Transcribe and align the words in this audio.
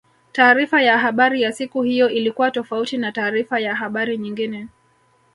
taarifa 0.31 0.81
ya 0.81 0.97
habari 0.99 1.41
ya 1.41 1.51
siku 1.51 1.81
hiyo 1.81 2.09
ilikuwa 2.09 2.51
tofauti 2.51 2.97
na 2.97 3.11
taarifa 3.11 3.61
za 3.61 3.75
habari 3.75 4.17
nyingine 4.17 4.67